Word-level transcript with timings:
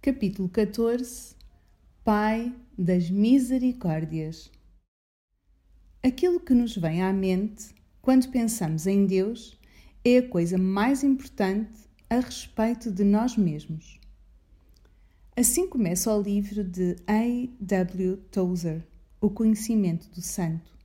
Capítulo 0.00 0.48
14 0.48 1.34
Pai 2.04 2.54
das 2.78 3.10
Misericórdias 3.10 4.48
Aquilo 6.00 6.38
que 6.38 6.54
nos 6.54 6.76
vem 6.76 7.02
à 7.02 7.12
mente 7.12 7.74
quando 8.00 8.30
pensamos 8.30 8.86
em 8.86 9.04
Deus 9.06 9.58
é 10.04 10.18
a 10.18 10.28
coisa 10.28 10.56
mais 10.56 11.02
importante 11.02 11.90
a 12.08 12.20
respeito 12.20 12.92
de 12.92 13.02
nós 13.02 13.36
mesmos. 13.36 13.98
Assim 15.36 15.66
começa 15.66 16.14
o 16.14 16.22
livro 16.22 16.62
de 16.62 16.94
A. 17.04 17.48
W. 17.60 18.18
Tozer, 18.30 18.86
O 19.20 19.28
Conhecimento 19.28 20.08
do 20.10 20.22
Santo. 20.22 20.78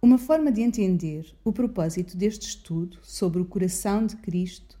Uma 0.00 0.18
forma 0.18 0.52
de 0.52 0.62
entender 0.62 1.34
o 1.44 1.52
propósito 1.52 2.16
deste 2.16 2.46
estudo 2.46 3.00
sobre 3.02 3.42
o 3.42 3.44
coração 3.44 4.06
de 4.06 4.16
Cristo 4.18 4.80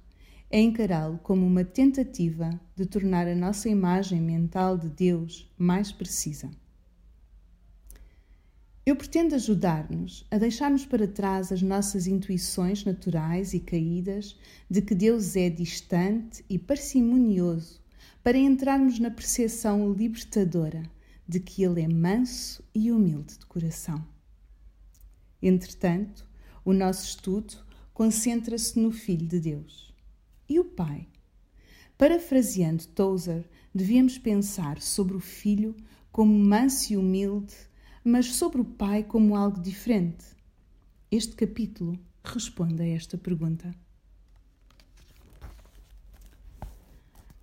é 0.52 0.60
encará-lo 0.60 1.18
como 1.22 1.46
uma 1.46 1.64
tentativa 1.64 2.50
de 2.76 2.84
tornar 2.84 3.26
a 3.26 3.34
nossa 3.34 3.70
imagem 3.70 4.20
mental 4.20 4.76
de 4.76 4.90
Deus 4.90 5.50
mais 5.56 5.90
precisa. 5.90 6.50
Eu 8.84 8.94
pretendo 8.94 9.34
ajudar-nos 9.34 10.26
a 10.30 10.36
deixarmos 10.36 10.84
para 10.84 11.08
trás 11.08 11.50
as 11.50 11.62
nossas 11.62 12.06
intuições 12.06 12.84
naturais 12.84 13.54
e 13.54 13.60
caídas 13.60 14.38
de 14.68 14.82
que 14.82 14.94
Deus 14.94 15.36
é 15.36 15.48
distante 15.48 16.44
e 16.50 16.58
parcimonioso 16.58 17.80
para 18.22 18.36
entrarmos 18.36 18.98
na 18.98 19.10
percepção 19.10 19.90
libertadora 19.90 20.82
de 21.26 21.40
que 21.40 21.64
Ele 21.64 21.80
é 21.80 21.88
manso 21.88 22.62
e 22.74 22.92
humilde 22.92 23.38
de 23.38 23.46
coração. 23.46 24.06
Entretanto, 25.40 26.28
o 26.62 26.74
nosso 26.74 27.06
estudo 27.06 27.54
concentra-se 27.94 28.78
no 28.78 28.92
Filho 28.92 29.26
de 29.26 29.40
Deus. 29.40 29.91
E 30.52 30.60
o 30.60 30.64
Pai? 30.64 31.08
Parafraseando 31.96 32.86
Tozer, 32.88 33.48
devíamos 33.74 34.18
pensar 34.18 34.82
sobre 34.82 35.16
o 35.16 35.18
Filho 35.18 35.74
como 36.10 36.30
manso 36.38 36.92
e 36.92 36.96
humilde, 36.98 37.54
mas 38.04 38.34
sobre 38.34 38.60
o 38.60 38.64
Pai 38.66 39.02
como 39.02 39.34
algo 39.34 39.58
diferente. 39.58 40.26
Este 41.10 41.34
capítulo 41.34 41.98
responde 42.22 42.82
a 42.82 42.86
esta 42.86 43.16
pergunta. 43.16 43.74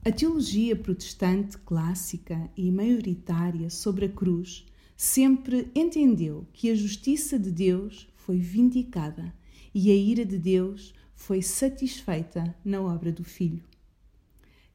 A 0.06 0.12
teologia 0.12 0.76
protestante 0.76 1.58
clássica 1.58 2.48
e 2.56 2.70
maioritária 2.70 3.72
sobre 3.72 4.06
a 4.06 4.10
cruz 4.10 4.68
sempre 4.96 5.72
entendeu 5.74 6.48
que 6.54 6.70
a 6.70 6.76
justiça 6.76 7.40
de 7.40 7.50
Deus 7.50 8.08
foi 8.18 8.38
vindicada 8.38 9.34
e 9.74 9.90
a 9.90 9.96
ira 9.96 10.24
de 10.24 10.38
Deus 10.38 10.94
foi 11.20 11.42
satisfeita 11.42 12.56
na 12.64 12.82
obra 12.82 13.12
do 13.12 13.26
Filho. 13.26 13.62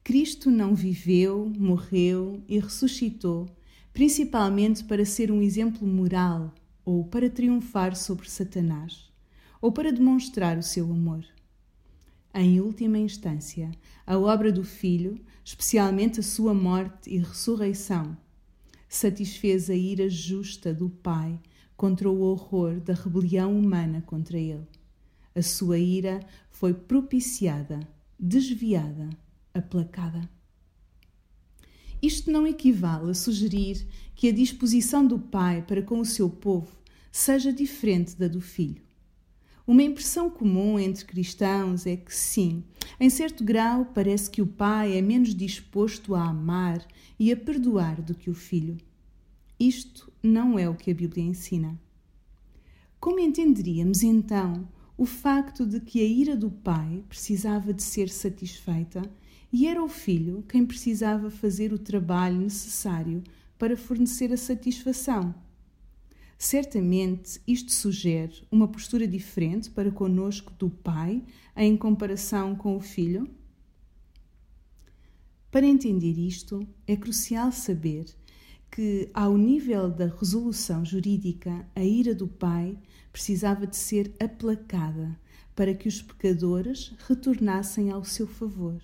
Cristo 0.05 0.51
não 0.51 0.75
viveu, 0.75 1.51
morreu 1.59 2.45
e 2.47 2.61
ressuscitou, 2.61 3.49
principalmente 3.95 4.85
para 4.85 5.07
ser 5.07 5.33
um 5.33 5.41
exemplo 5.41 5.89
moral 5.89 6.55
ou 6.85 7.03
para 7.03 7.31
triunfar 7.31 7.97
sobre 7.97 8.31
Satanás, 8.31 9.11
ou 9.61 9.73
para 9.73 9.91
demonstrar 9.91 10.59
o 10.59 10.63
seu 10.63 10.85
amor. 10.85 11.25
Em 12.33 12.61
última 12.61 12.99
instância, 12.99 13.71
a 14.07 14.19
obra 14.19 14.53
do 14.53 14.63
Filho, 14.63 15.19
especialmente 15.43 16.21
a 16.21 16.23
sua 16.23 16.53
morte 16.53 17.09
e 17.11 17.19
ressurreição, 17.19 18.17
satisfez 18.87 19.71
a 19.71 19.75
ira 19.75 20.11
justa 20.11 20.75
do 20.75 20.91
Pai 20.91 21.41
contra 21.75 22.09
o 22.09 22.21
horror 22.21 22.81
da 22.81 22.93
rebelião 22.93 23.59
humana 23.59 24.03
contra 24.03 24.39
ele. 24.39 24.69
A 25.35 25.43
sua 25.43 25.79
ira 25.79 26.21
foi 26.51 26.73
propiciada, 26.73 27.81
desviada, 28.19 29.11
aplacada. 29.53 30.29
Isto 32.01 32.31
não 32.31 32.47
equivale 32.47 33.11
a 33.11 33.15
sugerir 33.15 33.87
que 34.15 34.29
a 34.29 34.33
disposição 34.33 35.07
do 35.07 35.19
Pai 35.19 35.63
para 35.63 35.83
com 35.83 35.99
o 35.99 36.05
seu 36.05 36.31
povo 36.31 36.71
seja 37.11 37.53
diferente 37.53 38.17
da 38.17 38.29
do 38.29 38.41
Filho. 38.41 38.83
Uma 39.67 39.83
impressão 39.83 40.29
comum 40.29 40.79
entre 40.79 41.07
cristãos 41.07 41.87
é 41.87 41.97
que, 41.97 42.15
sim, 42.15 42.63
em 43.01 43.09
certo 43.09 43.43
grau, 43.43 43.87
parece 43.87 44.31
que 44.31 44.43
o 44.43 44.47
pai 44.47 44.95
é 44.95 45.01
menos 45.01 45.35
disposto 45.35 46.15
a 46.15 46.29
amar 46.29 46.87
e 47.19 47.33
a 47.33 47.37
perdoar 47.37 48.03
do 48.03 48.15
que 48.15 48.29
o 48.29 48.35
filho. 48.35 48.77
Isto 49.59 50.13
não 50.23 50.59
é 50.59 50.69
o 50.69 50.75
que 50.75 50.91
a 50.91 50.95
Bíblia 50.95 51.25
ensina. 51.25 51.81
Como 53.01 53.19
entenderíamos 53.19 54.03
então 54.03 54.69
o 54.97 55.07
facto 55.07 55.67
de 55.67 55.81
que 55.81 56.01
a 56.01 56.05
ira 56.05 56.37
do 56.37 56.51
pai 56.51 57.03
precisava 57.09 57.73
de 57.73 57.83
ser 57.83 58.09
satisfeita 58.09 59.03
e 59.53 59.67
era 59.67 59.83
o 59.83 59.89
filho 59.89 60.45
quem 60.49 60.65
precisava 60.65 61.31
fazer 61.31 61.73
o 61.73 61.79
trabalho 61.79 62.41
necessário 62.41 63.23
para 63.59 63.77
fornecer 63.77 64.33
a 64.33 64.37
satisfação? 64.37 65.35
Certamente 66.39 67.41
isto 67.47 67.73
sugere 67.73 68.47
uma 68.51 68.69
postura 68.69 69.07
diferente 69.07 69.71
para 69.71 69.91
conosco 69.91 70.53
do 70.59 70.69
pai 70.69 71.25
em 71.57 71.77
comparação 71.77 72.55
com 72.55 72.77
o 72.77 72.81
filho? 72.81 73.29
Para 75.51 75.67
entender 75.67 76.19
isto, 76.19 76.67
é 76.87 76.97
crucial 76.97 77.53
saber 77.53 78.07
que, 78.71 79.09
ao 79.15 79.39
nível 79.39 79.89
da 79.89 80.07
resolução 80.07 80.85
jurídica, 80.85 81.65
a 81.77 81.85
ira 81.85 82.13
do 82.13 82.27
pai 82.27 82.77
precisava 83.15 83.65
de 83.65 83.77
ser 83.77 84.13
aplacada 84.19 85.17
para 85.55 85.73
que 85.73 85.87
os 85.87 86.03
pecadores 86.03 86.93
retornassem 87.07 87.93
ao 87.93 88.03
seu 88.03 88.27
favor. 88.27 88.83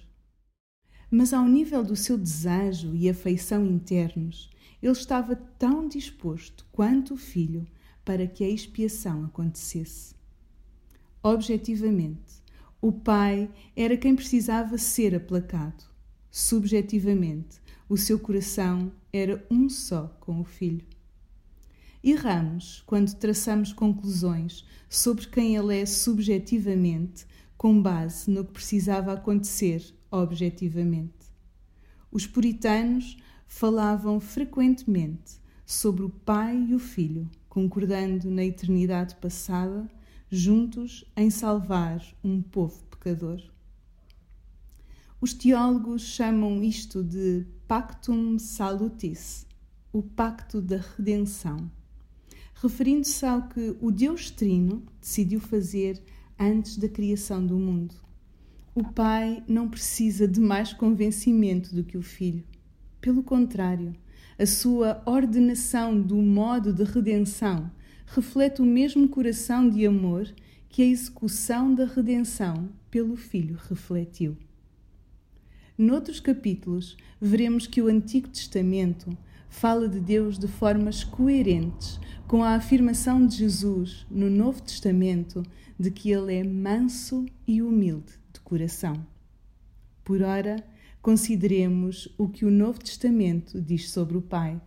Mas, 1.10 1.32
ao 1.32 1.48
nível 1.48 1.82
do 1.82 1.96
seu 1.96 2.16
desejo 2.16 2.94
e 2.94 3.10
afeição 3.10 3.66
internos, 3.66 4.48
ele 4.80 4.92
estava 4.92 5.34
tão 5.34 5.88
disposto 5.88 6.64
quanto 6.70 7.14
o 7.14 7.16
filho 7.16 7.66
para 8.04 8.24
que 8.24 8.44
a 8.44 8.48
expiação 8.48 9.24
acontecesse. 9.24 10.14
Objetivamente, 11.20 12.40
o 12.80 12.92
pai 12.92 13.50
era 13.74 13.96
quem 13.96 14.14
precisava 14.14 14.78
ser 14.78 15.12
aplacado. 15.12 15.82
Subjetivamente, 16.30 17.60
o 17.88 17.96
seu 17.96 18.16
coração 18.16 18.92
era 19.12 19.44
um 19.50 19.68
só 19.68 20.06
com 20.20 20.40
o 20.40 20.44
filho. 20.44 20.86
Erramos 22.02 22.82
quando 22.86 23.14
traçamos 23.14 23.74
conclusões 23.74 24.64
sobre 24.88 25.26
quem 25.26 25.56
ele 25.56 25.78
é 25.78 25.84
subjetivamente, 25.84 27.26
com 27.58 27.80
base 27.80 28.30
no 28.30 28.42
que 28.42 28.52
precisava 28.52 29.12
acontecer 29.12 29.84
objetivamente. 30.10 31.12
Os 32.10 32.26
puritanos 32.26 33.18
falavam 33.46 34.18
frequentemente 34.18 35.38
sobre 35.66 36.02
o 36.02 36.08
pai 36.08 36.56
e 36.70 36.74
o 36.74 36.78
filho, 36.78 37.28
concordando 37.50 38.30
na 38.30 38.44
eternidade 38.44 39.14
passada, 39.16 39.86
juntos 40.30 41.04
em 41.14 41.28
salvar 41.28 42.02
um 42.24 42.40
povo 42.40 42.82
pecador. 42.86 43.42
Os 45.20 45.34
teólogos 45.34 46.00
chamam 46.00 46.62
isto 46.62 47.04
de 47.04 47.44
Pactum 47.68 48.38
Salutis, 48.38 49.46
o 49.92 50.02
pacto 50.02 50.62
da 50.62 50.78
redenção, 50.78 51.70
referindo-se 52.62 53.24
ao 53.24 53.48
que 53.48 53.74
o 53.80 53.90
Deus 53.90 54.30
Trino 54.30 54.82
decidiu 55.00 55.40
fazer 55.40 56.02
antes 56.38 56.76
da 56.76 56.88
criação 56.88 57.44
do 57.44 57.58
mundo. 57.58 57.94
O 58.74 58.84
Pai 58.84 59.42
não 59.48 59.66
precisa 59.66 60.28
de 60.28 60.40
mais 60.40 60.72
convencimento 60.74 61.74
do 61.74 61.82
que 61.82 61.96
o 61.96 62.02
Filho. 62.02 62.44
Pelo 63.00 63.22
contrário, 63.22 63.94
a 64.38 64.44
sua 64.44 65.02
ordenação 65.06 65.98
do 65.98 66.16
modo 66.16 66.70
de 66.70 66.84
redenção 66.84 67.70
reflete 68.06 68.60
o 68.60 68.66
mesmo 68.66 69.08
coração 69.08 69.68
de 69.68 69.86
amor 69.86 70.30
que 70.68 70.82
a 70.82 70.86
execução 70.86 71.74
da 71.74 71.86
redenção 71.86 72.68
pelo 72.90 73.16
Filho 73.16 73.58
refletiu. 73.68 74.36
Noutros 75.78 76.20
capítulos, 76.20 76.94
veremos 77.18 77.66
que 77.66 77.80
o 77.80 77.88
Antigo 77.88 78.28
Testamento 78.28 79.16
fala 79.50 79.88
de 79.88 80.00
Deus 80.00 80.38
de 80.38 80.48
formas 80.48 81.04
coerentes 81.04 82.00
com 82.26 82.42
a 82.42 82.54
afirmação 82.54 83.26
de 83.26 83.36
Jesus 83.36 84.06
no 84.08 84.30
Novo 84.30 84.62
Testamento 84.62 85.42
de 85.78 85.90
que 85.90 86.10
ele 86.10 86.34
é 86.34 86.44
manso 86.44 87.26
e 87.46 87.60
humilde 87.60 88.12
de 88.32 88.40
coração. 88.40 89.04
Por 90.04 90.22
ora, 90.22 90.64
consideremos 91.02 92.08
o 92.16 92.28
que 92.28 92.44
o 92.44 92.50
Novo 92.50 92.78
Testamento 92.78 93.60
diz 93.60 93.90
sobre 93.90 94.16
o 94.16 94.22
Pai. 94.22 94.60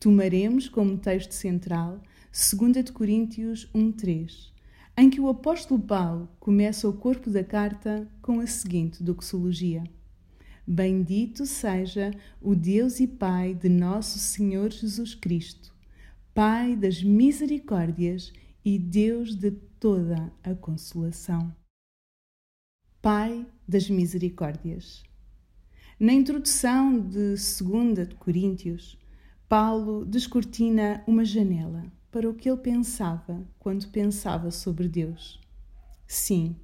Tomaremos 0.00 0.68
como 0.68 0.96
texto 0.96 1.32
central 1.32 2.00
2 2.32 2.90
Coríntios 2.90 3.68
1,3, 3.74 4.50
em 4.96 5.10
que 5.10 5.20
o 5.20 5.28
apóstolo 5.28 5.80
Paulo 5.80 6.28
começa 6.40 6.88
o 6.88 6.92
corpo 6.92 7.28
da 7.28 7.44
carta 7.44 8.08
com 8.22 8.40
a 8.40 8.46
seguinte 8.46 9.02
doxologia: 9.02 9.84
Bendito 10.66 11.46
seja 11.46 12.10
o 12.40 12.54
Deus 12.54 13.00
e 13.00 13.06
Pai 13.06 13.54
de 13.54 13.68
nosso 13.68 14.18
Senhor 14.18 14.70
Jesus 14.70 15.14
Cristo, 15.14 15.74
Pai 16.34 16.76
das 16.76 17.02
misericórdias 17.02 18.32
e 18.64 18.78
Deus 18.78 19.34
de 19.34 19.50
toda 19.50 20.32
a 20.42 20.54
consolação. 20.54 21.54
Pai 23.02 23.46
das 23.66 23.88
misericórdias. 23.88 25.02
Na 25.98 26.12
introdução 26.12 26.98
de 27.00 27.34
2 27.34 28.08
de 28.08 28.14
Coríntios, 28.14 28.98
Paulo 29.48 30.04
descortina 30.04 31.02
uma 31.06 31.24
janela 31.24 31.90
para 32.10 32.28
o 32.28 32.34
que 32.34 32.48
ele 32.48 32.58
pensava 32.58 33.46
quando 33.58 33.88
pensava 33.88 34.50
sobre 34.50 34.88
Deus. 34.88 35.40
Sim, 36.06 36.56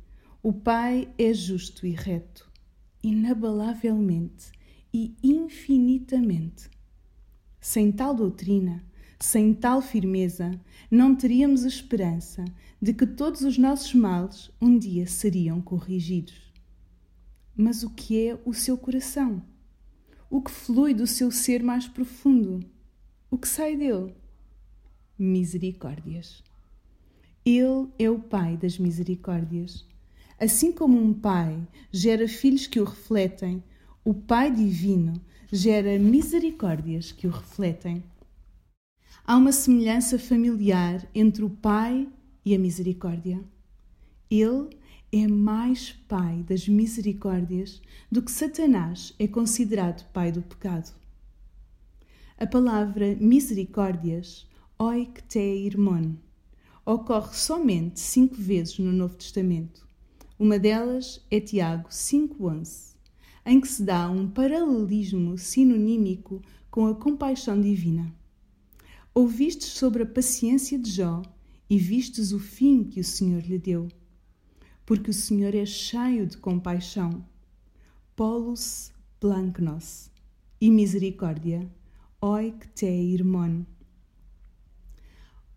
o 0.43 0.53
Pai 0.53 1.13
é 1.19 1.33
justo 1.33 1.87
e 1.87 1.91
reto, 1.91 2.46
inabalavelmente 3.09 4.51
e 4.93 5.15
infinitamente. 5.23 6.71
Sem 7.61 7.93
tal 7.93 8.15
doutrina, 8.15 8.85
sem 9.21 9.53
tal 9.55 9.81
firmeza, 9.83 10.61
não 10.91 11.15
teríamos 11.15 11.65
esperança 11.65 12.45
de 12.81 12.93
que 12.93 13.07
todos 13.07 13.43
os 13.43 13.59
nossos 13.59 13.95
males 13.95 14.51
um 14.61 14.79
dia 14.79 15.07
seriam 15.07 15.61
corrigidos 15.61 16.47
mas 17.57 17.83
o 17.83 17.91
que 17.91 18.29
é 18.29 18.39
o 18.45 18.53
seu 18.53 18.77
coração? 18.77 19.43
O 20.29 20.43
que 20.43 20.51
flui 20.51 20.93
do 20.93 21.07
seu 21.07 21.31
ser 21.31 21.63
mais 21.63 21.89
profundo? 21.89 22.61
O 23.31 23.39
que 23.39 23.49
sai 23.49 23.77
dele? 23.77 24.15
Misericórdias. 25.19 26.43
Ele 27.45 27.89
é 27.99 28.11
o 28.11 28.19
Pai 28.19 28.57
das 28.59 28.79
misericórdias. 28.79 29.87
Assim 30.39 30.71
como 30.71 31.03
um 31.03 31.15
pai 31.15 31.67
gera 31.91 32.29
filhos 32.29 32.67
que 32.67 32.79
o 32.79 32.85
refletem, 32.85 33.65
o 34.05 34.13
Pai 34.13 34.51
Divino 34.51 35.15
gera 35.51 35.99
misericórdias 35.99 37.11
que 37.11 37.27
o 37.27 37.31
refletem. 37.31 38.05
Há 39.25 39.37
uma 39.37 39.51
semelhança 39.51 40.19
familiar 40.19 41.09
entre 41.15 41.43
o 41.43 41.49
Pai 41.49 42.07
e 42.45 42.55
a 42.55 42.59
misericórdia. 42.59 43.43
Ele 44.31 44.69
é 45.11 45.27
mais 45.27 45.93
pai 46.07 46.43
das 46.43 46.69
misericórdias 46.69 47.81
do 48.13 48.21
que 48.21 48.31
Satanás 48.31 49.15
é 49.19 49.27
considerado 49.27 50.07
pai 50.13 50.31
do 50.31 50.43
pecado. 50.43 50.93
A 52.37 52.47
palavra 52.47 53.17
misericórdias, 53.19 54.47
oikteirmon, 54.79 56.17
ocorre 56.85 57.35
somente 57.35 57.99
cinco 58.01 58.35
vezes 58.35 58.79
no 58.79 58.93
Novo 58.93 59.15
Testamento. 59.15 59.86
Uma 60.39 60.59
delas 60.59 61.25
é 61.31 61.41
Tiago 61.41 61.89
5,11, 61.89 62.95
em 63.45 63.61
que 63.61 63.69
se 63.69 63.83
dá 63.83 64.11
um 64.11 64.29
paralelismo 64.29 65.39
sinonímico 65.39 66.43
com 66.71 66.87
a 66.87 66.95
compaixão 66.95 67.61
divina. 67.61 68.15
Ouvistes 69.15 69.69
sobre 69.69 70.03
a 70.03 70.07
paciência 70.07 70.79
de 70.79 70.91
Jó 70.91 71.23
e 71.71 71.79
vistes 71.79 72.33
o 72.33 72.39
fim 72.39 72.85
que 72.85 73.01
o 73.01 73.05
Senhor 73.05 73.43
lhe 73.43 73.59
deu 73.59 73.89
porque 74.87 75.11
o 75.11 75.15
Senhor 75.15 75.53
é 75.53 75.67
cheio 75.67 76.25
de 76.27 76.39
compaixão. 76.39 77.27
Polus 78.15 78.93
planknos 79.19 80.09
e 80.61 80.71
misericórdia, 80.71 81.69
oik 82.21 82.69
te 82.69 82.87
irmon. 82.87 83.65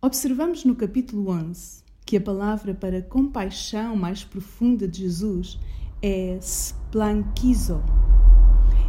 Observamos 0.02 0.66
no 0.66 0.76
capítulo 0.76 1.30
11 1.30 1.84
que 2.10 2.18
a 2.18 2.22
palavra 2.22 2.74
para 2.74 3.04
compaixão 3.04 3.96
mais 3.96 4.24
profunda 4.24 4.88
de 4.88 5.02
Jesus 5.02 5.60
é 6.02 6.40
splankizo. 6.42 7.84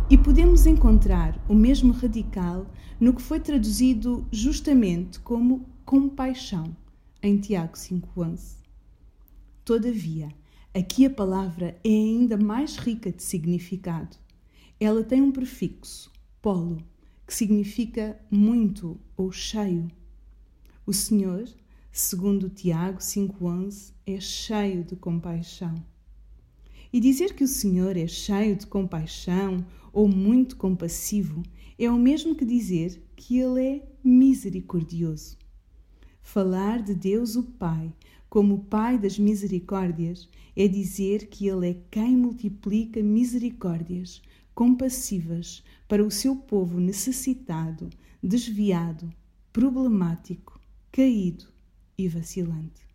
E 0.09 0.17
podemos 0.17 0.65
encontrar 0.65 1.39
o 1.47 1.55
mesmo 1.55 1.93
radical 1.93 2.67
no 2.99 3.13
que 3.13 3.21
foi 3.21 3.39
traduzido 3.39 4.27
justamente 4.33 5.21
como 5.21 5.67
compaixão 5.85 6.75
em 7.23 7.37
Tiago 7.37 7.77
5:11. 7.77 8.57
Todavia, 9.67 10.31
aqui 10.75 11.05
a 11.05 11.11
palavra 11.11 11.79
é 11.85 11.91
ainda 11.91 12.39
mais 12.39 12.79
rica 12.79 13.13
de 13.13 13.23
significado. 13.23 14.17
Ela 14.81 15.05
tem 15.05 15.21
um 15.21 15.31
prefixo, 15.31 16.11
polo, 16.41 16.83
que 17.27 17.35
significa 17.35 18.19
muito 18.31 18.99
ou 19.15 19.31
cheio. 19.31 19.91
O 20.87 20.95
Senhor, 20.95 21.45
segundo 21.91 22.49
Tiago 22.49 22.99
5,11, 22.99 23.93
é 24.07 24.21
cheio 24.21 24.85
de 24.85 24.97
compaixão. 24.97 25.75
E 26.93 27.01
dizer 27.01 27.35
que 27.35 27.45
o 27.45 27.49
Senhor 27.49 27.97
é 27.97 28.07
cheio 28.07 28.57
de 28.57 28.67
compaixão 28.67 29.65
ou 29.93 30.09
muito 30.09 30.57
compassivo 30.57 31.43
é 31.79 31.91
o 31.91 31.99
mesmo 31.99 32.35
que 32.35 32.45
dizer 32.45 33.03
que 33.17 33.39
Ele 33.39 33.65
é 33.65 33.89
misericordioso. 34.03 35.39
Falar 36.23 36.83
de 36.83 36.95
Deus 36.95 37.37
o 37.37 37.43
Pai 37.43 37.93
como 38.31 38.61
Pai 38.61 38.97
das 38.97 39.19
misericórdias, 39.19 40.29
é 40.55 40.69
dizer 40.69 41.27
que 41.27 41.49
Ele 41.49 41.71
é 41.71 41.77
quem 41.91 42.17
multiplica 42.17 43.03
misericórdias 43.03 44.23
compassivas 44.55 45.65
para 45.89 46.05
o 46.05 46.11
seu 46.13 46.37
povo 46.37 46.79
necessitado, 46.79 47.91
desviado, 48.23 49.13
problemático, 49.53 50.61
caído 50.93 51.49
e 52.05 52.08
vacilante. 52.08 52.88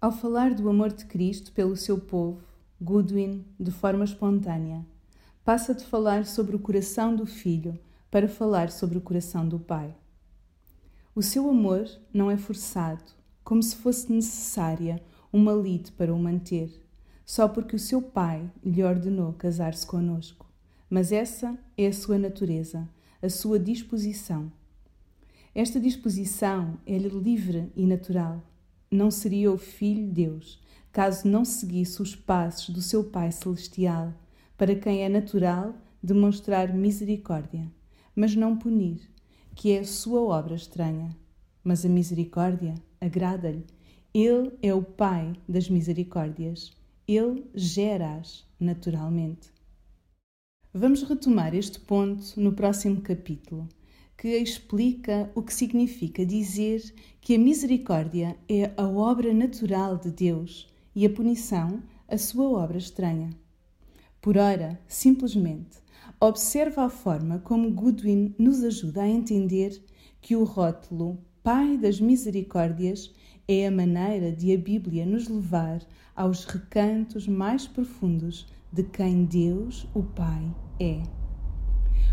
Ao 0.00 0.12
falar 0.12 0.54
do 0.54 0.68
amor 0.68 0.92
de 0.92 1.04
Cristo 1.06 1.52
pelo 1.52 1.76
seu 1.76 1.98
povo, 1.98 2.42
Goodwin, 2.80 3.44
de 3.58 3.70
forma 3.70 4.04
espontânea, 4.04 4.86
passa 5.44 5.74
de 5.74 5.84
falar 5.84 6.24
sobre 6.24 6.54
o 6.54 6.58
coração 6.58 7.14
do 7.14 7.26
filho 7.26 7.78
para 8.10 8.28
falar 8.28 8.70
sobre 8.70 8.96
o 8.96 9.00
coração 9.00 9.46
do 9.46 9.58
pai. 9.58 9.94
O 11.14 11.22
seu 11.22 11.50
amor 11.50 11.86
não 12.12 12.30
é 12.30 12.36
forçado, 12.36 13.02
como 13.42 13.62
se 13.62 13.76
fosse 13.76 14.12
necessária 14.12 15.02
uma 15.32 15.52
lide 15.52 15.90
para 15.92 16.14
o 16.14 16.18
manter, 16.18 16.70
só 17.26 17.48
porque 17.48 17.74
o 17.74 17.78
seu 17.78 18.00
pai 18.00 18.50
lhe 18.64 18.82
ordenou 18.82 19.32
casar-se 19.32 19.86
conosco. 19.86 20.46
Mas 20.88 21.12
essa 21.12 21.58
é 21.76 21.88
a 21.88 21.92
sua 21.92 22.18
natureza, 22.18 22.88
a 23.20 23.28
sua 23.28 23.58
disposição. 23.58 24.50
Esta 25.54 25.80
disposição 25.80 26.78
é-lhe 26.86 27.08
livre 27.08 27.72
e 27.74 27.84
natural. 27.84 28.42
Não 28.90 29.10
seria 29.10 29.50
o 29.52 29.58
Filho 29.58 30.06
Deus 30.06 30.60
caso 30.92 31.28
não 31.28 31.44
seguisse 31.44 32.02
os 32.02 32.16
passos 32.16 32.70
do 32.70 32.82
seu 32.82 33.04
Pai 33.04 33.30
Celestial, 33.30 34.12
para 34.56 34.74
quem 34.74 35.02
é 35.04 35.08
natural 35.08 35.74
demonstrar 36.02 36.74
misericórdia, 36.74 37.70
mas 38.14 38.34
não 38.34 38.56
punir, 38.56 39.00
que 39.54 39.72
é 39.72 39.80
a 39.80 39.84
sua 39.84 40.20
obra 40.20 40.54
estranha. 40.54 41.16
Mas 41.62 41.84
a 41.84 41.88
misericórdia 41.88 42.74
agrada-lhe. 43.00 43.66
Ele 44.12 44.52
é 44.62 44.74
o 44.74 44.82
Pai 44.82 45.34
das 45.48 45.68
misericórdias. 45.68 46.72
Ele 47.06 47.44
gera-as 47.54 48.46
naturalmente. 48.58 49.50
Vamos 50.72 51.02
retomar 51.02 51.54
este 51.54 51.78
ponto 51.80 52.40
no 52.40 52.52
próximo 52.52 53.00
capítulo, 53.00 53.68
que 54.20 54.36
explica 54.36 55.32
o 55.34 55.40
que 55.40 55.54
significa 55.54 56.26
dizer 56.26 56.92
que 57.22 57.36
a 57.36 57.38
misericórdia 57.38 58.36
é 58.46 58.70
a 58.76 58.86
obra 58.86 59.32
natural 59.32 59.96
de 59.96 60.10
Deus 60.10 60.68
e 60.94 61.06
a 61.06 61.10
punição 61.10 61.82
a 62.06 62.18
sua 62.18 62.46
obra 62.50 62.76
estranha. 62.76 63.30
Por 64.20 64.36
ora, 64.36 64.78
simplesmente, 64.86 65.78
observa 66.20 66.84
a 66.84 66.90
forma 66.90 67.38
como 67.38 67.70
Goodwin 67.70 68.34
nos 68.38 68.62
ajuda 68.62 69.04
a 69.04 69.08
entender 69.08 69.82
que 70.20 70.36
o 70.36 70.44
rótulo 70.44 71.16
Pai 71.42 71.78
das 71.78 71.98
Misericórdias 71.98 73.10
é 73.48 73.66
a 73.66 73.70
maneira 73.70 74.30
de 74.30 74.52
a 74.52 74.58
Bíblia 74.58 75.06
nos 75.06 75.28
levar 75.28 75.80
aos 76.14 76.44
recantos 76.44 77.26
mais 77.26 77.66
profundos 77.66 78.46
de 78.70 78.82
quem 78.82 79.24
Deus, 79.24 79.88
o 79.94 80.02
Pai, 80.02 80.54
é. 80.78 81.19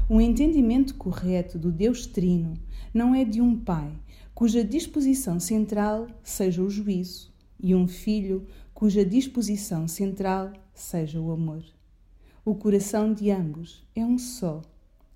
O 0.10 0.22
entendimento 0.22 0.96
correto 0.96 1.60
do 1.60 1.70
Deus 1.70 2.08
Trino 2.08 2.54
não 2.94 3.14
é 3.14 3.26
de 3.26 3.42
um 3.42 3.60
Pai 3.60 3.92
cuja 4.34 4.64
disposição 4.64 5.38
central 5.38 6.08
seja 6.24 6.64
o 6.64 6.70
juízo 6.70 7.30
e 7.60 7.76
um 7.76 7.90
Filho 7.90 8.48
cuja 8.74 9.04
disposição 9.04 9.86
central 9.86 10.54
seja 10.74 11.20
o 11.20 11.30
amor. 11.30 11.62
O 12.46 12.56
coração 12.56 13.14
de 13.14 13.30
ambos 13.32 13.86
é 13.94 14.06
um 14.06 14.18
só, 14.18 14.62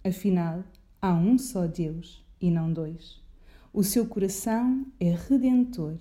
afinal, 0.03 0.61
há 1.01 1.13
um 1.13 1.37
só 1.37 1.67
Deus 1.67 2.21
e 2.41 2.51
não 2.51 2.73
dois. 2.73 3.17
O 3.71 3.85
seu 3.85 4.05
coração 4.05 4.85
é 4.99 5.15
redentor, 5.15 5.99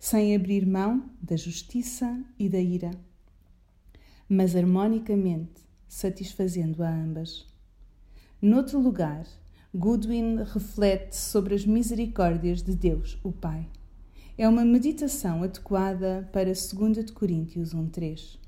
sem 0.00 0.34
abrir 0.34 0.66
mão 0.66 1.08
da 1.22 1.36
justiça 1.36 2.20
e 2.36 2.48
da 2.48 2.58
ira, 2.58 2.90
mas 4.28 4.56
harmonicamente 4.56 5.62
satisfazendo 5.86 6.82
a 6.82 6.90
ambas. 6.90 7.51
Noutro 8.42 8.80
lugar, 8.80 9.24
Goodwin 9.72 10.42
reflete 10.42 11.14
sobre 11.14 11.54
as 11.54 11.64
misericórdias 11.64 12.60
de 12.60 12.74
Deus, 12.74 13.16
o 13.22 13.30
Pai. 13.30 13.68
É 14.36 14.48
uma 14.48 14.64
meditação 14.64 15.44
adequada 15.44 16.28
para 16.32 16.52
2 16.52 17.06
de 17.06 17.12
Coríntios 17.12 17.72
1:3. 17.72 18.38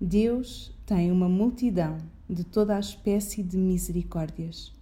Deus 0.00 0.72
tem 0.86 1.10
uma 1.10 1.28
multidão 1.28 1.98
de 2.30 2.44
toda 2.44 2.76
a 2.76 2.80
espécie 2.80 3.42
de 3.42 3.58
misericórdias 3.58 4.72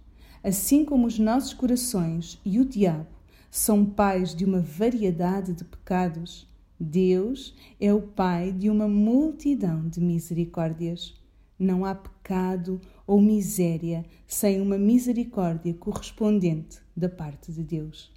assim 0.43 0.83
como 0.83 1.07
os 1.07 1.19
nossos 1.19 1.53
corações 1.53 2.39
e 2.43 2.59
o 2.59 2.65
diabo 2.65 3.07
são 3.49 3.85
pais 3.85 4.33
de 4.33 4.45
uma 4.45 4.59
variedade 4.59 5.53
de 5.53 5.63
pecados, 5.63 6.47
Deus 6.79 7.53
é 7.79 7.93
o 7.93 8.01
Pai 8.01 8.51
de 8.51 8.69
uma 8.69 8.87
multidão 8.87 9.87
de 9.87 9.99
misericórdias. 9.99 11.20
Não 11.61 11.85
há 11.85 11.93
pecado 11.93 12.81
ou 13.05 13.21
miséria 13.21 14.03
sem 14.25 14.59
uma 14.59 14.79
misericórdia 14.79 15.71
correspondente 15.75 16.79
da 16.97 17.07
parte 17.07 17.51
de 17.51 17.61
Deus. 17.61 18.11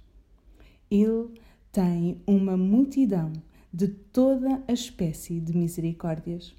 Ele 0.89 1.29
tem 1.71 2.23
uma 2.25 2.57
multidão 2.57 3.31
de 3.71 3.87
toda 3.87 4.63
a 4.67 4.73
espécie 4.73 5.39
de 5.39 5.55
misericórdias. 5.55 6.55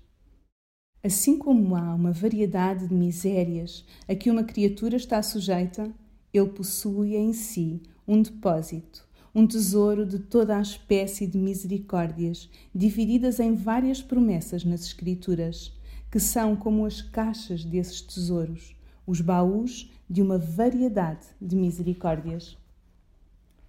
Assim 1.02 1.36
como 1.36 1.74
há 1.74 1.92
uma 1.92 2.12
variedade 2.12 2.86
de 2.86 2.94
misérias 2.94 3.84
a 4.06 4.14
que 4.14 4.30
uma 4.30 4.44
criatura 4.44 4.94
está 4.94 5.20
sujeita, 5.24 5.92
ele 6.32 6.50
possui 6.50 7.16
em 7.16 7.32
si 7.32 7.82
um 8.06 8.22
depósito 8.22 9.04
um 9.36 9.46
tesouro 9.46 10.06
de 10.06 10.18
toda 10.18 10.56
a 10.56 10.62
espécie 10.62 11.26
de 11.26 11.36
misericórdias, 11.36 12.48
divididas 12.74 13.38
em 13.38 13.54
várias 13.54 14.00
promessas 14.00 14.64
nas 14.64 14.80
Escrituras, 14.80 15.75
que 16.10 16.20
são 16.20 16.56
como 16.56 16.86
as 16.86 17.02
caixas 17.02 17.64
desses 17.64 18.00
tesouros, 18.00 18.76
os 19.06 19.20
baús 19.20 19.90
de 20.08 20.22
uma 20.22 20.38
variedade 20.38 21.26
de 21.40 21.56
misericórdias. 21.56 22.56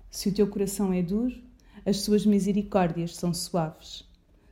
Se 0.10 0.30
o 0.30 0.34
teu 0.34 0.48
coração 0.48 0.94
é 0.94 1.02
duro, 1.02 1.36
as 1.86 2.02
suas 2.02 2.26
misericórdias 2.26 3.16
são 3.16 3.34
suaves. 3.34 4.04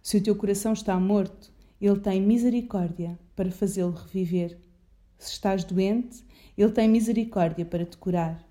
Se 0.02 0.18
o 0.18 0.22
teu 0.24 0.36
coração 0.36 0.74
está 0.74 1.00
morto, 1.00 1.52
ele 1.82 2.00
tem 2.00 2.22
misericórdia 2.22 3.18
para 3.36 3.52
fazê-lo 3.52 3.92
reviver. 3.92 4.58
Se 5.18 5.34
estás 5.34 5.64
doente, 5.64 6.24
ele 6.58 6.72
tem 6.72 6.88
misericórdia 6.88 7.66
para 7.66 7.86
te 7.86 7.98
curar. 7.98 8.44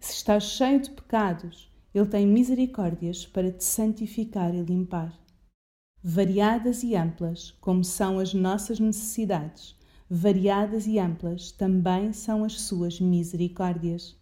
Se 0.00 0.12
estás 0.14 0.44
cheio 0.44 0.80
de 0.80 0.90
pecados, 0.90 1.70
ele 1.94 2.06
tem 2.06 2.26
misericórdias 2.26 3.26
para 3.26 3.52
te 3.52 3.64
santificar 3.64 4.54
e 4.54 4.60
limpar. 4.62 5.16
Variadas 6.04 6.82
e 6.82 6.96
amplas 6.96 7.52
como 7.60 7.84
são 7.84 8.18
as 8.18 8.34
nossas 8.34 8.80
necessidades, 8.80 9.76
variadas 10.10 10.84
e 10.88 10.98
amplas 10.98 11.52
também 11.52 12.12
são 12.12 12.42
as 12.42 12.60
suas 12.62 13.00
misericórdias. 13.00 14.16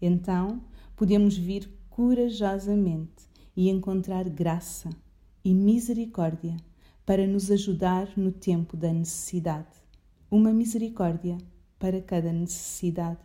Então, 0.00 0.62
podemos 0.96 1.36
vir 1.36 1.68
corajosamente 1.90 3.28
e 3.54 3.68
encontrar 3.68 4.26
graça 4.26 4.88
e 5.44 5.52
misericórdia 5.52 6.56
para 7.04 7.26
nos 7.26 7.50
ajudar 7.50 8.08
no 8.16 8.32
tempo 8.32 8.74
da 8.74 8.90
necessidade. 8.90 9.76
Uma 10.30 10.50
misericórdia 10.50 11.36
para 11.78 12.00
cada 12.00 12.32
necessidade. 12.32 13.20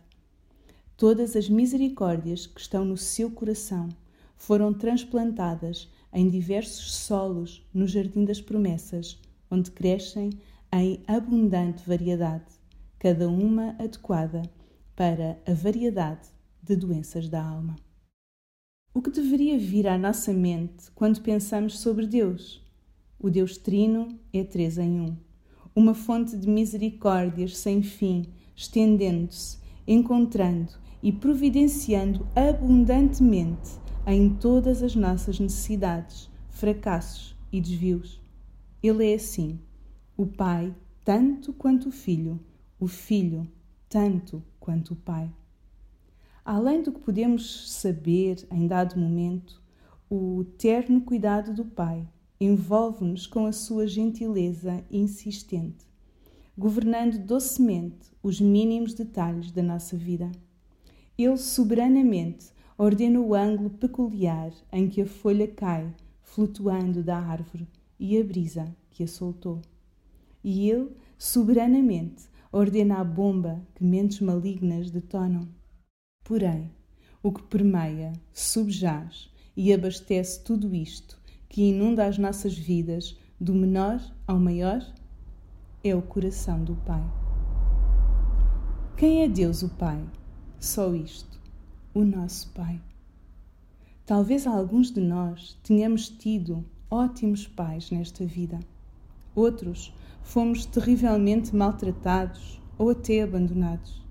Todas 0.94 1.34
as 1.34 1.48
misericórdias 1.48 2.46
que 2.46 2.60
estão 2.60 2.84
no 2.84 2.98
seu 2.98 3.30
coração 3.30 3.88
foram 4.36 4.74
transplantadas 4.74 5.88
em 6.14 6.30
diversos 6.30 6.94
solos 6.94 7.66
no 7.74 7.88
Jardim 7.88 8.24
das 8.24 8.40
Promessas, 8.40 9.20
onde 9.50 9.72
crescem 9.72 10.30
em 10.72 11.00
abundante 11.08 11.82
variedade, 11.86 12.44
cada 12.98 13.28
uma 13.28 13.70
adequada 13.78 14.42
para 14.94 15.38
a 15.44 15.52
variedade 15.52 16.28
de 16.62 16.76
doenças 16.76 17.28
da 17.28 17.44
alma. 17.44 17.74
O 18.94 19.02
que 19.02 19.10
deveria 19.10 19.58
vir 19.58 19.88
à 19.88 19.98
nossa 19.98 20.32
mente 20.32 20.90
quando 20.94 21.20
pensamos 21.20 21.80
sobre 21.80 22.06
Deus? 22.06 22.64
O 23.18 23.28
Deus 23.28 23.58
Trino 23.58 24.16
é 24.32 24.44
três 24.44 24.78
em 24.78 25.00
um, 25.00 25.16
uma 25.74 25.94
fonte 25.94 26.36
de 26.36 26.48
misericórdias 26.48 27.56
sem 27.56 27.82
fim, 27.82 28.26
estendendo-se, 28.54 29.58
encontrando 29.86 30.72
e 31.02 31.12
providenciando 31.12 32.26
abundantemente 32.36 33.83
em 34.06 34.28
todas 34.28 34.82
as 34.82 34.94
nossas 34.94 35.40
necessidades, 35.40 36.30
fracassos 36.50 37.34
e 37.50 37.60
desvios. 37.60 38.20
Ele 38.82 39.10
é 39.10 39.14
assim, 39.14 39.58
o 40.16 40.26
Pai 40.26 40.74
tanto 41.02 41.52
quanto 41.52 41.88
o 41.88 41.92
Filho, 41.92 42.38
o 42.78 42.86
Filho 42.86 43.48
tanto 43.88 44.42
quanto 44.60 44.92
o 44.92 44.96
Pai. 44.96 45.30
Além 46.44 46.82
do 46.82 46.92
que 46.92 47.00
podemos 47.00 47.72
saber 47.72 48.46
em 48.50 48.66
dado 48.66 49.00
momento, 49.00 49.62
o 50.10 50.44
terno 50.58 51.00
cuidado 51.00 51.54
do 51.54 51.64
Pai 51.64 52.06
envolve-nos 52.38 53.26
com 53.26 53.46
a 53.46 53.52
sua 53.52 53.86
gentileza 53.86 54.84
insistente, 54.90 55.86
governando 56.56 57.18
docemente 57.18 58.10
os 58.22 58.38
mínimos 58.38 58.92
detalhes 58.92 59.50
da 59.50 59.62
nossa 59.62 59.96
vida. 59.96 60.30
Ele 61.16 61.36
soberanamente 61.38 62.53
ordena 62.76 63.20
o 63.20 63.34
ângulo 63.34 63.70
peculiar 63.70 64.52
em 64.72 64.88
que 64.88 65.02
a 65.02 65.06
folha 65.06 65.46
cai, 65.46 65.94
flutuando 66.22 67.02
da 67.02 67.18
árvore, 67.18 67.68
e 67.98 68.18
a 68.18 68.24
brisa 68.24 68.74
que 68.90 69.04
a 69.04 69.08
soltou. 69.08 69.60
E 70.42 70.68
ele, 70.68 70.90
soberanamente, 71.16 72.24
ordena 72.52 72.98
a 72.98 73.04
bomba 73.04 73.60
que 73.74 73.84
mentes 73.84 74.20
malignas 74.20 74.90
detonam. 74.90 75.48
Porém, 76.24 76.70
o 77.22 77.32
que 77.32 77.42
permeia, 77.42 78.12
subjaz 78.32 79.30
e 79.56 79.72
abastece 79.72 80.42
tudo 80.42 80.74
isto 80.74 81.18
que 81.48 81.70
inunda 81.70 82.04
as 82.04 82.18
nossas 82.18 82.58
vidas, 82.58 83.16
do 83.40 83.54
menor 83.54 84.00
ao 84.26 84.40
maior, 84.40 84.84
é 85.84 85.94
o 85.94 86.02
coração 86.02 86.64
do 86.64 86.74
Pai. 86.74 87.04
Quem 88.96 89.22
é 89.22 89.28
Deus 89.28 89.62
o 89.62 89.68
Pai? 89.68 90.04
Só 90.58 90.92
isto, 90.94 91.40
o 91.94 92.04
nosso 92.04 92.50
Pai. 92.50 92.80
Talvez 94.04 94.48
alguns 94.48 94.90
de 94.90 95.00
nós 95.00 95.56
tenhamos 95.62 96.08
tido 96.08 96.64
ótimos 96.90 97.46
pais 97.46 97.90
nesta 97.92 98.26
vida. 98.26 98.58
Outros 99.32 99.94
fomos 100.20 100.66
terrivelmente 100.66 101.54
maltratados 101.54 102.60
ou 102.76 102.90
até 102.90 103.22
abandonados. 103.22 104.02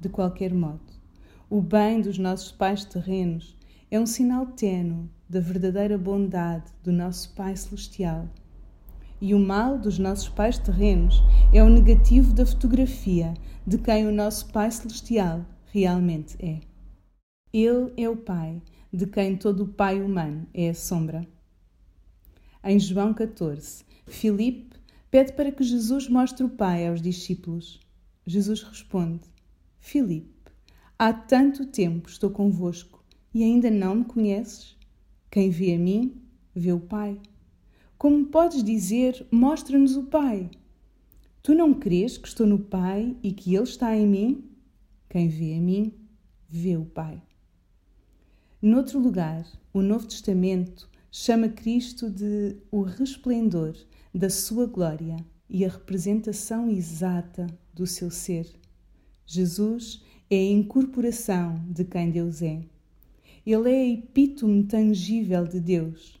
De 0.00 0.08
qualquer 0.08 0.54
modo, 0.54 0.80
o 1.50 1.60
bem 1.60 2.00
dos 2.00 2.16
nossos 2.16 2.52
pais 2.52 2.84
terrenos 2.84 3.56
é 3.90 3.98
um 3.98 4.06
sinal 4.06 4.46
tênue 4.46 5.10
da 5.28 5.40
verdadeira 5.40 5.98
bondade 5.98 6.70
do 6.84 6.92
nosso 6.92 7.34
Pai 7.34 7.56
Celestial. 7.56 8.28
E 9.20 9.34
o 9.34 9.40
mal 9.40 9.76
dos 9.78 9.98
nossos 9.98 10.28
pais 10.28 10.58
terrenos 10.58 11.22
é 11.52 11.62
o 11.62 11.68
negativo 11.68 12.32
da 12.32 12.46
fotografia 12.46 13.34
de 13.66 13.78
quem 13.78 14.06
o 14.06 14.12
nosso 14.12 14.46
Pai 14.52 14.70
Celestial 14.70 15.44
realmente 15.72 16.36
é. 16.38 16.60
Ele 17.58 17.90
é 17.96 18.06
o 18.06 18.18
Pai, 18.18 18.60
de 18.92 19.06
quem 19.06 19.34
todo 19.34 19.62
o 19.62 19.68
Pai 19.68 20.02
humano 20.02 20.46
é 20.52 20.68
a 20.68 20.74
sombra. 20.74 21.26
Em 22.62 22.78
João 22.78 23.14
14, 23.14 23.82
Filipe 24.06 24.76
pede 25.10 25.32
para 25.32 25.50
que 25.50 25.64
Jesus 25.64 26.06
mostre 26.06 26.44
o 26.44 26.50
Pai 26.50 26.86
aos 26.86 27.00
discípulos. 27.00 27.80
Jesus 28.26 28.62
responde: 28.62 29.22
Filipe, 29.78 30.52
há 30.98 31.14
tanto 31.14 31.64
tempo 31.64 32.10
estou 32.10 32.28
convosco 32.28 33.02
e 33.32 33.42
ainda 33.42 33.70
não 33.70 33.94
me 33.94 34.04
conheces? 34.04 34.76
Quem 35.30 35.48
vê 35.48 35.76
a 35.76 35.78
mim, 35.78 36.14
vê 36.54 36.74
o 36.74 36.80
Pai. 36.80 37.18
Como 37.96 38.26
podes 38.26 38.62
dizer, 38.62 39.26
mostra-nos 39.30 39.96
o 39.96 40.02
Pai? 40.02 40.50
Tu 41.42 41.54
não 41.54 41.72
crês 41.72 42.18
que 42.18 42.28
estou 42.28 42.46
no 42.46 42.58
Pai 42.58 43.16
e 43.22 43.32
que 43.32 43.54
Ele 43.54 43.64
está 43.64 43.96
em 43.96 44.06
mim? 44.06 44.44
Quem 45.08 45.26
vê 45.26 45.54
a 45.54 45.58
mim, 45.58 45.94
vê 46.50 46.76
o 46.76 46.84
Pai. 46.84 47.22
Noutro 48.62 48.98
lugar, 48.98 49.46
o 49.70 49.82
Novo 49.82 50.06
Testamento 50.06 50.88
chama 51.12 51.46
Cristo 51.46 52.10
de 52.10 52.56
o 52.70 52.80
resplendor 52.80 53.76
da 54.14 54.30
sua 54.30 54.64
glória 54.66 55.18
e 55.48 55.62
a 55.62 55.68
representação 55.68 56.70
exata 56.70 57.46
do 57.74 57.86
seu 57.86 58.10
ser. 58.10 58.50
Jesus 59.26 60.02
é 60.30 60.36
a 60.36 60.50
incorporação 60.52 61.62
de 61.68 61.84
quem 61.84 62.10
Deus 62.10 62.40
é. 62.40 62.62
Ele 63.44 63.70
é 63.70 63.80
a 63.82 63.88
epítome 63.88 64.64
tangível 64.64 65.46
de 65.46 65.60
Deus. 65.60 66.18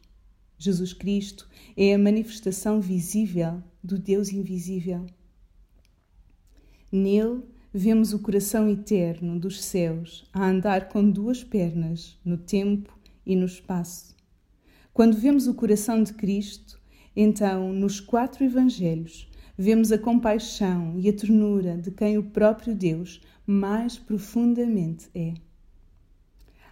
Jesus 0.58 0.92
Cristo 0.92 1.48
é 1.74 1.94
a 1.94 1.98
manifestação 1.98 2.82
visível 2.82 3.62
do 3.82 3.98
Deus 3.98 4.30
invisível. 4.30 5.06
Nele 6.92 7.42
vemos 7.78 8.14
o 8.14 8.18
coração 8.18 8.70
eterno 8.70 9.38
dos 9.38 9.62
céus 9.62 10.24
a 10.32 10.48
andar 10.48 10.88
com 10.88 11.10
duas 11.10 11.44
pernas 11.44 12.18
no 12.24 12.38
tempo 12.38 12.98
e 13.26 13.36
no 13.36 13.44
espaço. 13.44 14.16
Quando 14.94 15.18
vemos 15.18 15.46
o 15.46 15.52
coração 15.52 16.02
de 16.02 16.14
Cristo, 16.14 16.80
então, 17.14 17.74
nos 17.74 18.00
quatro 18.00 18.42
evangelhos, 18.42 19.30
vemos 19.58 19.92
a 19.92 19.98
compaixão 19.98 20.98
e 20.98 21.06
a 21.06 21.12
ternura 21.12 21.76
de 21.76 21.90
quem 21.90 22.16
o 22.16 22.22
próprio 22.22 22.74
Deus 22.74 23.20
mais 23.46 23.98
profundamente 23.98 25.10
é. 25.14 25.34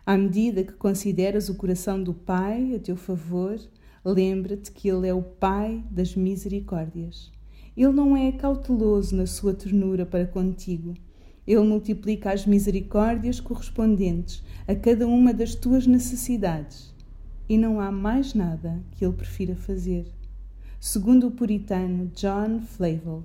À 0.07 0.17
medida 0.17 0.65
que 0.65 0.73
consideras 0.73 1.51
o 1.51 1.55
coração 1.55 2.03
do 2.03 2.15
Pai 2.15 2.75
a 2.75 2.79
teu 2.79 2.97
favor, 2.97 3.61
lembra-te 4.03 4.73
que 4.73 4.89
Ele 4.89 5.07
é 5.07 5.13
o 5.13 5.23
Pai 5.23 5.85
das 5.91 6.17
misericórdias. 6.17 7.34
Ele 7.77 7.93
não 7.93 8.17
é 8.17 8.33
cauteloso 8.33 9.17
na 9.17 9.27
sua 9.27 9.55
ternura 9.55 10.07
para 10.07 10.27
contigo. 10.27 10.95
Ele 11.47 11.63
multiplica 11.63 12.33
as 12.33 12.47
misericórdias 12.47 13.41
correspondentes 13.41 14.43
a 14.67 14.75
cada 14.75 15.07
uma 15.07 15.33
das 15.35 15.55
tuas 15.55 15.87
necessidades. 15.87 16.95
E 17.49 17.59
não 17.59 17.81
há 17.81 17.93
mais 17.93 18.35
nada 18.35 18.83
que 18.93 19.05
ele 19.05 19.15
prefira 19.15 19.55
fazer. 19.55 20.07
Segundo 20.81 21.27
o 21.27 21.31
puritano 21.31 22.11
John 22.15 22.61
Flavel, 22.61 23.25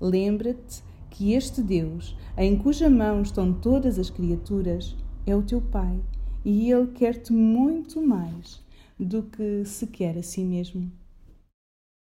Lembra-te 0.00 0.82
que 1.08 1.32
este 1.32 1.62
Deus, 1.62 2.16
em 2.36 2.58
cuja 2.58 2.90
mão 2.90 3.22
estão 3.22 3.52
todas 3.52 3.98
as 3.98 4.10
criaturas, 4.10 4.94
é 5.24 5.34
o 5.34 5.42
teu 5.42 5.60
Pai 5.60 5.98
e 6.44 6.70
Ele 6.70 6.88
quer-te 6.88 7.32
muito 7.32 8.02
mais 8.02 8.62
do 8.98 9.22
que 9.22 9.64
se 9.64 9.86
quer 9.86 10.18
a 10.18 10.22
si 10.22 10.44
mesmo. 10.44 10.92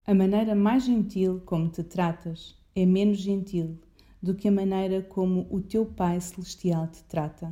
A 0.06 0.14
maneira 0.14 0.54
mais 0.54 0.84
gentil 0.84 1.40
como 1.44 1.68
te 1.68 1.82
tratas 1.82 2.58
é 2.74 2.86
menos 2.86 3.18
gentil 3.18 3.78
do 4.22 4.34
que 4.34 4.48
a 4.48 4.52
maneira 4.52 5.02
como 5.02 5.46
o 5.50 5.60
teu 5.60 5.84
Pai 5.84 6.20
Celestial 6.20 6.88
te 6.88 7.04
trata. 7.04 7.50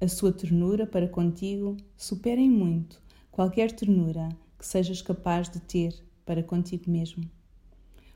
A 0.00 0.08
sua 0.08 0.32
ternura 0.32 0.86
para 0.86 1.06
contigo 1.06 1.76
supera 1.96 2.40
em 2.40 2.50
muito 2.50 3.00
qualquer 3.30 3.70
ternura 3.72 4.28
que 4.58 4.66
sejas 4.66 5.02
capaz 5.02 5.50
de 5.50 5.60
ter 5.60 5.94
para 6.24 6.42
contigo 6.42 6.90
mesmo. 6.90 7.22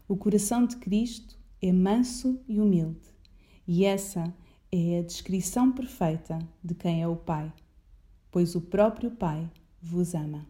O 0.09 0.17
coração 0.17 0.67
de 0.67 0.76
Cristo 0.76 1.38
é 1.61 1.71
manso 1.71 2.40
e 2.49 2.59
humilde, 2.59 3.07
e 3.69 3.85
essa 3.85 4.35
é 4.73 4.99
a 4.99 5.02
descrição 5.02 5.71
perfeita 5.71 6.38
de 6.64 6.75
quem 6.75 7.02
é 7.02 7.07
o 7.07 7.14
Pai, 7.14 7.52
pois 8.31 8.55
o 8.55 8.61
próprio 8.62 9.11
Pai 9.11 9.49
vos 9.81 10.14
ama. 10.14 10.47